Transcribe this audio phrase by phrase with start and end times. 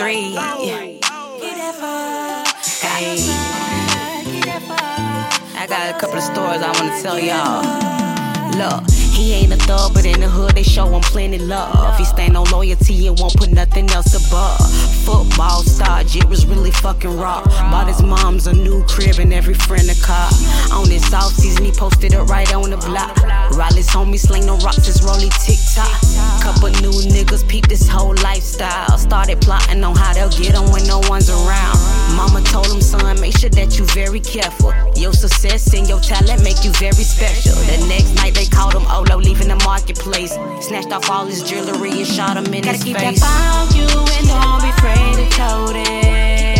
[0.00, 0.32] three.
[2.80, 3.18] Hey.
[5.58, 7.90] I got a couple of stories I wanna tell y'all.
[8.56, 11.98] Look, he ain't a thug, but in the hood they show him plenty love.
[11.98, 14.58] He stand on loyalty and won't put nothing else above.
[15.04, 17.44] Football star, Jit was really fucking raw.
[17.70, 20.30] Bought his mom's a new crib and every friend a car.
[20.72, 23.16] On this off season, he posted it right on the block.
[23.52, 26.00] Riley's homie sling the rocks, his rolly TikTok.
[26.42, 28.98] Couple new niggas peep this whole lifestyle.
[29.20, 31.76] Started plotting on how they'll get him when no one's around.
[32.16, 34.72] Mama told him, son, make sure that you very careful.
[34.96, 37.52] Your success and your talent make you very special.
[37.52, 40.32] The next night they called him Olo, oh, leaving the marketplace.
[40.66, 43.20] Snatched off all his jewelry and shot him in Gotta his keep face.
[43.20, 46.59] that on you and don't be afraid to tote it.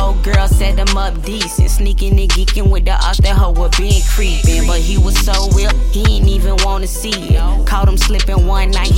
[0.00, 1.70] Old girl set him up decent.
[1.70, 4.66] Sneaking and geeking with the ops that hoe were being creeping.
[4.66, 7.66] But he was so real, he ain't even wanna see it.
[7.66, 8.92] Caught him slipping one night,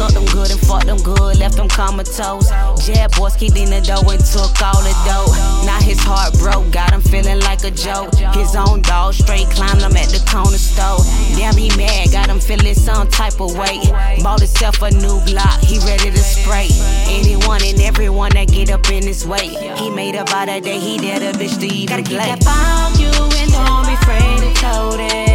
[0.00, 0.16] believe it.
[0.16, 2.50] She sucked him good and fucked him good, left them comatose.
[2.86, 5.32] Jab boys kicked in the door and took all the dough.
[5.66, 8.14] Now his heart broke, got him feeling like a joke.
[8.34, 11.04] His own dog straight climbed him at the corner store.
[11.36, 13.80] Damn, he mad, got him feeling some type of way.
[14.22, 16.68] Bought himself a new Glock, he ready to spray.
[17.08, 19.48] Anyone and everyone that get up in his way.
[19.76, 22.34] He made up out that day, he dare a bitch to even Gotta keep play.
[22.34, 25.29] that funk you and don't be afraid to tote it.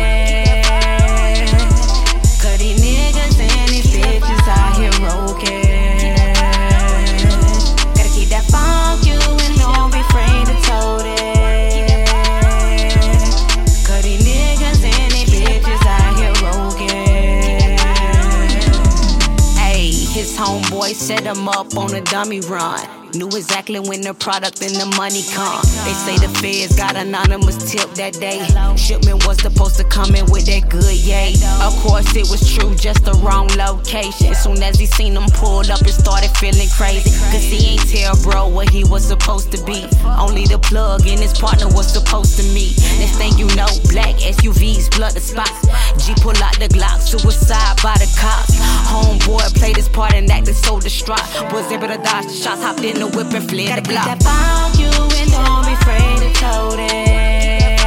[20.85, 23.04] Homeboy set him up on a dummy run.
[23.15, 25.63] Knew exactly when the product and the money come.
[25.87, 28.43] They say the feds got anonymous tip that day.
[28.75, 31.31] Shipment was supposed to come in with that good yay.
[31.63, 34.35] Of course it was true, just the wrong location.
[34.35, 37.07] Soon as he seen them pulled up, it started feeling crazy.
[37.31, 39.87] Cause he ain't tell bro what he was supposed to be.
[40.19, 42.75] Only the plug and his partner was supposed to meet.
[42.99, 45.63] Next thing you know, black SUVs flood the spots.
[46.03, 48.59] G pull out the Glock, suicide by the cops.
[48.91, 51.23] Homeboy played his part and acted so distraught.
[51.55, 54.05] Was able to dodge the shots, hopped in the whip and fled Gotta the block.
[54.07, 57.79] that funk you and don't be afraid to tote it.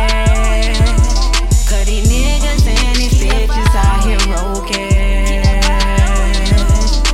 [1.68, 4.88] Cause these niggas and these bitches out here broken.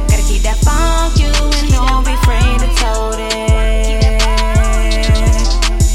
[0.09, 4.19] Gotta keep that funk you and don't be afraid to tote it.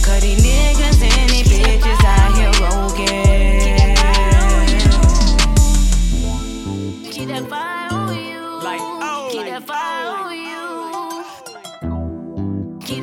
[0.04, 3.20] Cause these niggas and these bitches out here broken.
[7.12, 8.40] Keep that fire on you.
[8.64, 10.59] Like, oh, Keep like, that fire oh, on you.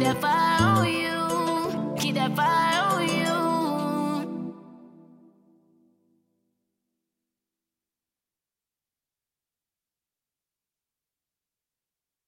[0.07, 1.97] Keep that fire on you.
[1.99, 3.26] Keep that fire on you.